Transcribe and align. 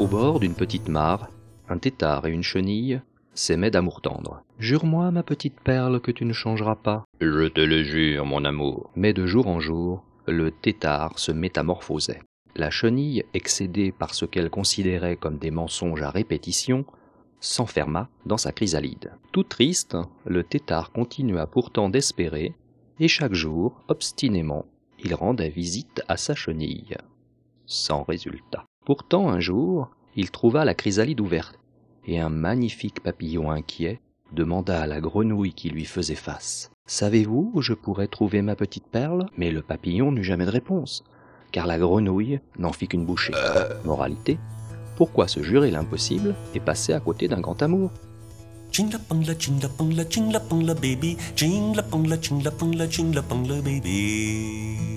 Au 0.00 0.06
bord 0.06 0.40
d'une 0.40 0.54
petite 0.54 0.88
mare, 0.88 1.28
un 1.68 1.76
tétard 1.76 2.26
et 2.26 2.32
une 2.32 2.42
chenille 2.42 3.02
s'aimaient 3.34 3.70
d'amour 3.70 4.00
tendre. 4.00 4.42
Jure-moi, 4.58 5.10
ma 5.10 5.22
petite 5.22 5.60
perle, 5.60 6.00
que 6.00 6.10
tu 6.10 6.24
ne 6.24 6.32
changeras 6.32 6.76
pas. 6.76 7.04
Je 7.20 7.48
te 7.48 7.60
le 7.60 7.82
jure, 7.82 8.24
mon 8.24 8.46
amour. 8.46 8.90
Mais 8.96 9.12
de 9.12 9.26
jour 9.26 9.46
en 9.46 9.60
jour, 9.60 10.02
le 10.26 10.52
tétard 10.52 11.18
se 11.18 11.32
métamorphosait. 11.32 12.22
La 12.56 12.70
chenille, 12.70 13.26
excédée 13.34 13.92
par 13.92 14.14
ce 14.14 14.24
qu'elle 14.24 14.48
considérait 14.48 15.16
comme 15.16 15.36
des 15.36 15.50
mensonges 15.50 16.00
à 16.00 16.08
répétition, 16.08 16.86
s'enferma 17.40 18.08
dans 18.24 18.38
sa 18.38 18.52
chrysalide. 18.52 19.12
Tout 19.32 19.44
triste, 19.44 19.98
le 20.24 20.44
tétard 20.44 20.92
continua 20.92 21.46
pourtant 21.46 21.90
d'espérer, 21.90 22.54
et 23.00 23.08
chaque 23.08 23.34
jour, 23.34 23.78
obstinément, 23.88 24.64
il 25.04 25.14
rendait 25.14 25.50
visite 25.50 26.02
à 26.08 26.16
sa 26.16 26.34
chenille. 26.34 26.96
Sans 27.66 28.02
résultat. 28.02 28.64
Pourtant, 28.86 29.28
un 29.28 29.40
jour, 29.40 29.90
il 30.16 30.30
trouva 30.30 30.64
la 30.64 30.74
chrysalide 30.74 31.20
ouverte, 31.20 31.58
et 32.06 32.18
un 32.18 32.28
magnifique 32.28 33.02
papillon 33.02 33.50
inquiet 33.50 34.00
demanda 34.32 34.80
à 34.80 34.86
la 34.86 35.00
grenouille 35.00 35.54
qui 35.54 35.70
lui 35.70 35.84
faisait 35.84 36.14
face. 36.14 36.70
Savez-vous 36.86 37.52
où 37.54 37.62
je 37.62 37.74
pourrais 37.74 38.08
trouver 38.08 38.42
ma 38.42 38.56
petite 38.56 38.86
perle? 38.86 39.26
Mais 39.36 39.50
le 39.50 39.62
papillon 39.62 40.12
n'eut 40.12 40.24
jamais 40.24 40.46
de 40.46 40.50
réponse, 40.50 41.04
car 41.52 41.66
la 41.66 41.78
grenouille 41.78 42.40
n'en 42.58 42.72
fit 42.72 42.88
qu'une 42.88 43.04
bouchée. 43.04 43.34
Moralité 43.84 44.38
pourquoi 45.00 45.28
se 45.28 45.42
jurer 45.42 45.70
l'impossible 45.70 46.34
et 46.54 46.60
passer 46.60 46.92
à 46.92 47.00
côté 47.00 47.26
d'un 47.26 47.40
grand 47.40 47.62
amour? 47.62 47.90
Baby. 50.74 51.16
baby. 53.64 54.89